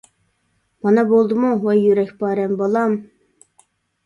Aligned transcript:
مانا 0.87 1.03
بولدىمۇ، 1.11 1.51
ۋاي 1.67 1.83
يۈرەك 1.83 2.15
پارەم، 2.23 2.57
بالام. 2.63 2.97